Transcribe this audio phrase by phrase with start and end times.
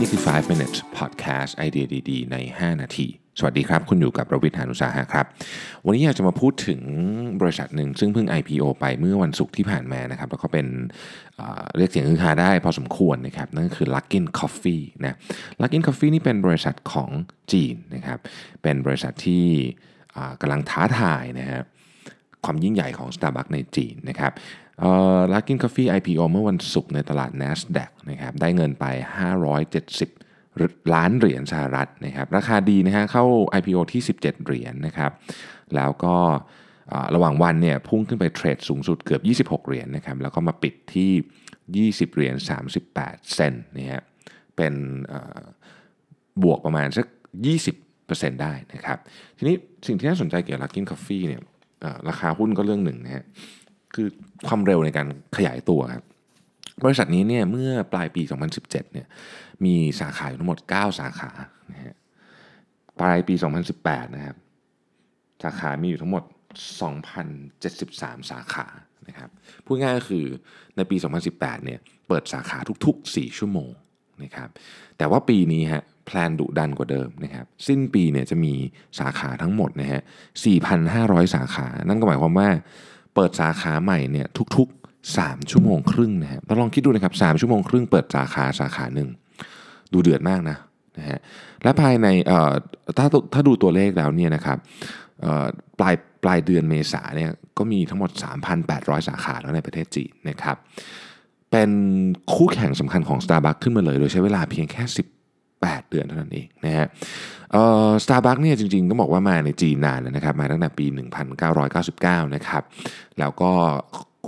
[0.00, 3.06] นี่คือ 5 minutes podcast ไอเดียดีๆ ใน 5 นาที
[3.38, 5.26] สวัสดีครับ คุณอยู่กับประวิทยานุสาหะครับ
[5.84, 6.80] วันนี้อยากจะมาพูดถึง
[7.40, 10.66] บริษัทหนึ่งซึ่งเพิ่ง IPO ไปเมื่อวันศุกร์ที่ผ่านมานะครับ แล้วก็เป็น
[11.36, 15.16] เเรียกเสียงฮือฮาได้พอสมควรนะครับ นั่นก็คือ Luckin Coffee นะ
[15.60, 17.10] Luckin Coffee นี่เป็นบริษัทของ
[17.52, 18.18] จีนนะครับ
[18.62, 19.44] เป็นบริษัทที่
[20.40, 21.64] กำลังท้าทายนะครับ
[22.44, 24.32] ความยิ่งใหญ่ของ Starbucks ในจีนนะครับ
[24.80, 28.84] เอ่อ Luckin Coffee IPO เมื่อวันศุกร์ในตลาด NASDAQ นะครับได้เงินไป
[30.08, 33.24] 570 ล้านเหรียญสหรัฐนะครับราคาดีนะฮะเข้า
[33.58, 35.12] IPO ที่ 17 เหรียญนะครับ
[35.74, 36.16] แล้วก็
[37.14, 42.34] ระหว่างวันเนี่ยพุ่งขึ้นไปเทรดสูงสุดเกือบ 26 เหรียญนะครับแล้วก็มาปิดที่ 20 เหรียญ
[42.84, 44.02] 38 เซนต์นะฮะ
[44.56, 44.74] เป็น
[46.42, 47.06] บวกประมาณสัก
[47.74, 48.98] 20%ได้นะครับ
[49.38, 51.42] ทีนี้สิ่งที่น่าสนใจเกี่ยวกับ Luckin Coffee เนี่ย
[52.08, 53.24] ราคาหุ้นก็เรื่องหนึ่งนะฮะ
[53.94, 54.08] คือ
[54.48, 56.04] ความเร็วในการขยายตัวครับ
[56.84, 58.22] บริษัทนี้เนี่ยเมื่อปลายปี
[58.56, 59.06] 2017เนี่ย
[59.64, 61.30] มีสาขาอยู่ทั้งหมด 9 สาขา
[61.72, 61.94] นะฮะ
[63.00, 63.34] ปลายปี
[63.74, 64.36] 2018 นะครับ
[65.42, 66.22] สาขามีอยู่ทั้งหมด
[67.26, 68.66] 2,073 สาขา
[69.08, 69.30] นะครับ
[69.64, 70.24] พูดง่ายก็คือ
[70.76, 70.96] ในปี
[71.30, 73.70] 2018 เนี่ยเปิดสาขาทุก ๆ 4 ชั่วโมง
[74.22, 74.48] นะครับ
[74.98, 78.54] แต่ว่าปีนี้ฮะแพลนดุดันกว่าเดิมนะครับสิ้นปีเนี่ยจะมี
[78.98, 80.00] สาขาทั้งหมดนะฮะ
[80.68, 82.48] 4,500 สาขา นั่นก็หมายความว่า
[83.14, 89.08] เปิดสาขาใหม่เนี่ยทุกๆ 3 ชั่วโมงครึ่งนะฮะเราลองคิดดูนะครับ3ชั่วโมงครึ่งเปิดสาขาสาขาหนึ่ง
[89.92, 90.56] ดูเดือดมากนะ
[90.98, 91.18] นะฮะ
[91.62, 92.52] และภายในเอ่อ
[92.98, 94.58] ถ้าถ้าดูตัวเลขแล้วเนี่ยนะครับ
[95.22, 95.46] เอ่อ
[95.78, 98.10] ปลายปลายเดือนเมษาเนี่ยก็มีทั้งหมด
[98.58, 100.56] 3,800 สาขาแล้วในประเทศจีนนะครับ
[101.50, 101.70] เป็น
[102.34, 104.82] คู่แข่งสำคัญของ Starbucks ขึ้นมาเลย โดยใช้เวลาเพียงแค่
[105.62, 106.86] 8 เดือนเท่านั้นเองนะฮะ
[107.52, 110.86] เอ่อ Starbucks เนี่ยจริงๆต้องบอกว่ามาในจีนนานแล้วนะครับ มาตั้งแต่ปี
[111.40, 112.62] 1999 นะครับ
[113.18, 113.52] แล้วก็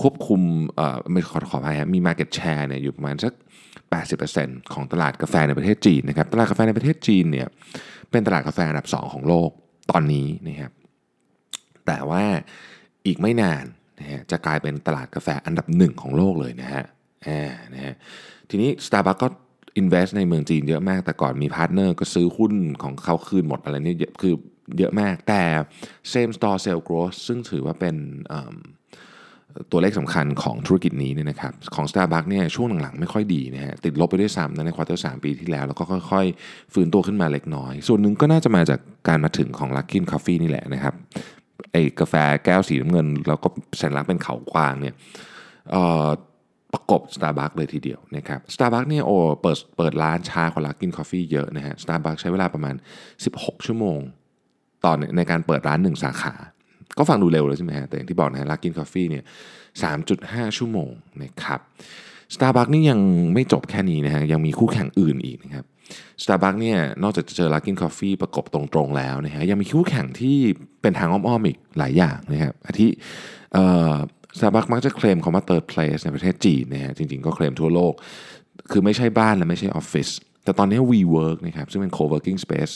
[0.00, 0.40] ควบคุม
[0.76, 3.32] เอ่อไม่ขอขออภัยครับมี market share เนี่ยอยู่ประมาณสัก
[4.22, 7.48] 80%ของตลาดกาแฟในประเทศจีนนะครับ ตลาดกาแฟในประเทศจีนเนี่ย
[8.10, 9.50] เป็นตลาดกาแฟอันดับ 2 ของโลก
[9.90, 10.72] ตอนนี้นะครับ
[11.86, 12.24] แต่ว่า
[13.06, 13.64] อีกไม่นาน
[13.98, 16.84] นะฮะจะกลายเป็นตลาดกาแฟอันดับหนึ่งของโลกเลยนะฮะ
[17.74, 17.94] นะฮะ
[18.50, 19.28] ทีนี้ Starbucks ก็
[19.80, 24.34] invest ในเมืองจีนเยอะมาก แต่ก่อนมี partner ก็ซื้อหุ้นของเขาคืนหมดอะไรนี่เยอะคือ
[24.78, 25.42] เยอะมาก แต่
[26.12, 27.96] same store sale growth ซึ่งถือว่าเป็น
[29.70, 40.94] ตัวเลขสำคัญของธุรกิจนี้เนี่ยนะครับของ Starbucks เนี่ยช่วงหลังๆไม่ค่อยดีนะฮะติดลบไปด้วยซ้ำนะใน quarters ปีที่แล้ว แล้วก็ค่อยๆ ฟื้นตัวขึ้นมาเล็กน้อย ส่วนหนึ่งก็น่าจะมาจากการมาถึงของ Luckin Coffee นี่แหละนะครับ
[41.72, 42.14] ไอ้กาแฟ
[42.44, 43.48] แก้วสีน้ำเงิน แล้วก็
[43.80, 44.94] สัญลักษณ์เป็นเขากวางเนี่ย
[45.72, 46.06] เอ่อ
[46.76, 52.74] ประกบ Starbucks เลยทีเดียวนะครับ Starbucks เนี่ยโอ้เปิดเปิดร้านช้ากว่า Luckin Coffee เยอะนะฮะ Starbucks ใช้เวลาประมาณ
[53.20, 54.00] 16 ชั่วโมง
[54.84, 56.34] ต่อในในการเปิดร้านหนึ่งสาขา
[56.98, 59.24] ก็ฟังดูเร็วเลยใช่ไหมฮะแต่อย่างที่บอกนะฮะ Luckin Coffee เนี่ย
[59.90, 60.90] 3.5 ชั่วโมง
[61.22, 61.60] นะครับ
[62.34, 63.00] Starbucks นี่ยัง
[63.34, 65.64] ไม่จบแค่นี้นะฮะยังมีคู่แข่งอื่นอีกนะครับ
[66.22, 70.36] Starbucks เนี่ยนอกจากจะเจอ Luckin Coffee ประกบตรงๆแล้วนะฮะยังมีคู่แข่งที่
[70.82, 72.86] เป็นทางอ้อมๆอีกหลายอย่างนะครับอาทิ
[74.28, 77.94] เอ่อ Starbucks มักจะเคลมคำว่า third place ในประเทศจีนนะฮะจริงๆก็เคลมทั่วโลก
[78.70, 80.08] คือไม่ใช่บ้านและไม่ใช่ออฟฟิศ
[80.44, 82.72] แต่ตอนนี้ WeWork นะครับซึ่งเป็น co-working space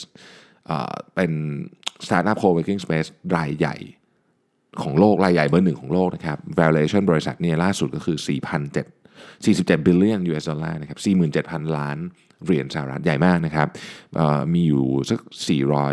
[0.65, 1.31] เอ่อเป็น
[2.05, 3.75] startup co-working space รายใหญ่
[4.81, 10.99] ของโลก รายใหญ่เบอร์หนึ่งของโลกนะครับ valuation บริษัทเนี่ยล่าสุดก็คือ 4,700 47 billion US ดอลลาร์นะครับ
[11.37, 11.97] 47,000 ล้าน
[12.43, 13.67] เหรียญสหรัฐใหญ่มากนะครับ
[14.19, 15.19] อ่อมีอยู่สัก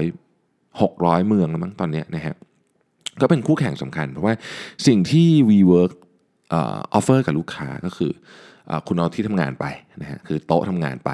[0.07, 2.35] 400 600 เมืองแล้วมั้งตอนนี้นะฮะ
[3.23, 4.35] ก็เป็นคู่แข่งสำคัญ เพราะว่า
[4.87, 5.93] สิ่งที่ WeWork
[6.53, 8.13] offer กับลูกค้าก็คือ
[8.71, 9.67] อคุณเอาที่ทำงานไป
[10.01, 11.11] นะฮะคือโต๊ะทำงานไป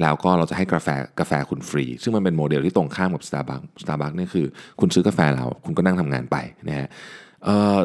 [0.00, 0.88] แล้วก็เราจะให้กาแฟ
[1.20, 4.46] กาแฟคุณฟรี ซึ่งมันเป็นโมเดลที่ตรงข้ามกับ Starbucks Starbucks เนี่ยคือ
[4.80, 6.36] คุณซื้อกาแฟเราคุณก็นั่งทำงานไป
[6.68, 6.88] นะฮะ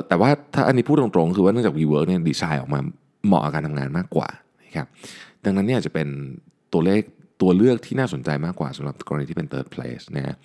[0.08, 2.80] แต่ว่าถ้าอันนี้พูดตรงๆ คือว่าเนื่องจาก WeWork เนี่ยดีไซน์ออกมา
[3.28, 4.30] เหมาะกับการทำงานมากกว่า
[4.64, 4.88] นะครับ
[5.46, 6.08] ดังนั้นเนี่ยจะเป็น
[6.74, 7.02] ตัวเลข
[7.42, 10.36] ตัวเลือกที่น่าสนใจมากกว่าสำหรับกรณีที่เป็น third place นะฮะ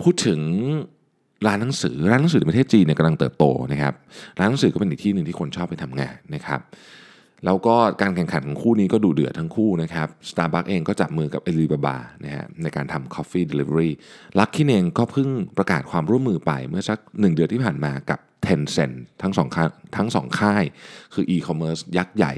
[0.00, 0.40] พูดถึง
[1.46, 3.94] ร้านหนังสือร้านหนังสือในประเทศจีนเนี่ยกำลังเติบโตนะครับ
[4.38, 6.60] ร้านหนังสือก็เป็นอีกที่หนึ่งที่คนชอบไปทำงานนะครับ
[7.44, 13.90] แล้วก็การแข่งขันของคู่นี้ก็ดูเดือดทั้งคู่นะครับ Starbucks เองก็จับมือกับ Alibaba นะฮะในการทำ Coffee Delivery
[14.38, 20.64] Lucky เองก็เพิ่งประกาศความร่วมมือไปเมื่อสัก 1 เดือนที่ผ่านมากับ Tencent ทั้งสองค่ายทั้งสองค่าย
[21.14, 22.32] คือ e-commerce ยักษ์ใหญ่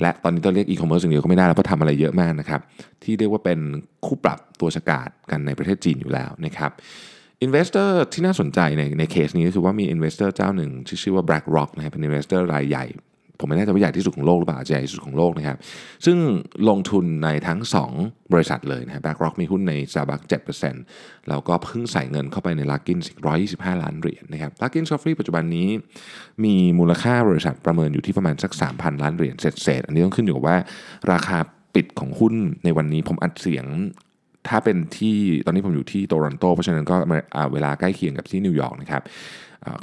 [0.00, 2.60] และตอนนี้ต้องเรียก e-commerce อย่างเดียวก็ไม่ได้แล้วเพราะทำอะไรเยอะมากนะครับ
[3.04, 3.58] ที่เรียกว่าเป็น
[4.06, 6.72] คู่ปรับตัวฉกาดกันในประเทศจีนอยู่แล้วนะครับ
[7.46, 12.86] Investor ที่น่าสนใจในในเคสนี้ก็คือว่ามี Investor เจ้าหนึ่งที่ชื่อว่า BlackRock นะครับเป็น Investor รายใหญ่
[13.40, 15.58] ผมไม่แน่ใจว่าใหญ่ที่สุดของโลกหรือเปล่าใหญ่ที่สุดของโลกนะครับ
[16.06, 16.18] ซึ่ง
[16.68, 17.60] ลงทุนในทั้ง
[17.96, 20.26] 2 บริษัทเลยนะฮะ BlackRock มีหุ้นใน Starbucks
[20.76, 22.98] 7%แล้วก็เพิ่งใส่เงินเข้าไปใน Luckin
[23.40, 25.68] 125 ล้านเหรียญนะครับ Luckin Coffee ปัจจุบันนี้
[26.44, 30.58] มีมูลค่าบริษัทประเมินอยู่ที่ประมาณสัก 3,000 ล้านเหรียญเศษๆอันนี้ต้องขึ้นอยู่กับว่า
[31.12, 31.38] ราคา
[31.74, 33.66] ปิดของหุ้นในวันนี้ผมอัดเสียง
[34.48, 36.96] ถ้าเป็นที่ตอนนี้ผมอยู่ที่โตรอนโต เพราะฉะนั้นก็
[37.52, 39.02] เวลาใกล้เคียงกับที่นิวยอร์กนะครับ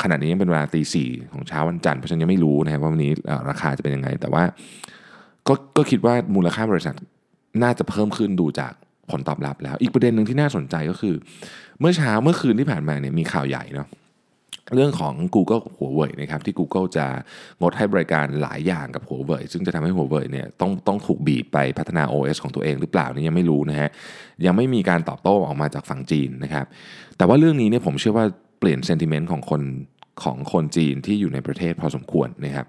[0.02, 3.12] ขณะนี้ยังเป็นเวลาตีสี่ของเช้าวันจันทร์เพราะฉะนั้นยังไม่รู้นะครับว่าวันนี้
[3.50, 4.44] ราคาจะเป็นยังไง แต่ว่า
[5.48, 6.96] ก็ก็คิดว่ามูลค่าบริษัท
[7.64, 8.74] น่าจะเพิ่มขึ้นดูจาก
[9.12, 11.16] ผลตอบรับแล้ว อีกประเด็นหนึ่งที่น่าสนใจก็คือ
[11.80, 13.88] เมื่อเช้าเมื่อคืนที่ผ่านมาเนี่ยมีข่าวใหญ่เนาะ
[14.76, 17.06] เรื่องของ Google หัวเว่ยนะครับที่ Google จะ
[17.62, 23.90] งดให้บริการหลายอย่างกับหัวเว่ยซึ่งจะทำให้หัวเว่ยเนี่ยต้องต้องถูกบีบไปพัฒนา OS ของตัวเองหรือเปล่านี่ยังไม่รู้นะฮะ
[24.46, 26.66] ยังไม่มีการตอบโต้ออกมาจากฝั่งจีนนะครับ
[27.18, 28.26] แต่ว่าเรื่องนี้เนี่ยผมเชื่อว่า
[28.60, 29.62] เปลี่ยนเซนติเมนต์ของคน
[30.24, 32.68] ของคนจีนที่อยู่ในประเทศพอสมควรนะครับ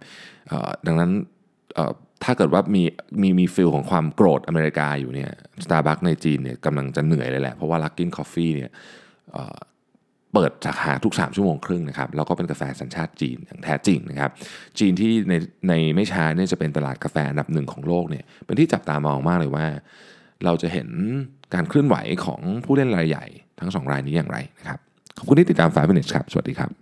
[0.87, 1.11] ดังนั้น
[2.25, 2.83] ถ้าเกิดว่ามี
[3.23, 5.31] มีมี feel ของความโกรธอเมริกาอยู่เนี่ย
[5.65, 8.71] สตาร์บัคในจีนเนี่ยกำลังจะเหนื่อยเลยแหละเพราะว่า Luckin Coffee เนี่ย
[10.35, 14.31] เปิดสาขาทุก 3 ชั่วโมงครึ่งนะครับแล้วก็เป็นกาแฟสัญชาติจีนอย่างแท้จริงนะครับ
[14.79, 15.35] จีนที่ใน
[15.69, 19.67] ในไม่ช้าเนี่ยจะเป็นตลาดกาแฟอันดับหนึ่งของโลกเนี่ยเป็นที่จับตามองมากเลยว่า
[20.45, 20.89] เราจะเห็น
[21.55, 23.27] การเคลื่อนไหวของผู้เล่นรายใหญ่
[23.61, 24.79] ทั้ง 2 รายนี้อย่างไรนะครับ
[25.19, 26.82] ขอบคุณที่ติดตาม5 minutes ครับ สวัสดีครับ